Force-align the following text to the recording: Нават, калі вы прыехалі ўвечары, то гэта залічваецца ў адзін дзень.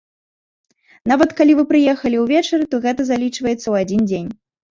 Нават, 1.11 1.29
калі 1.41 1.53
вы 1.59 1.65
прыехалі 1.73 2.17
ўвечары, 2.23 2.63
то 2.73 2.81
гэта 2.87 3.01
залічваецца 3.11 3.55
ў 3.71 3.75
адзін 3.87 4.01
дзень. 4.11 4.29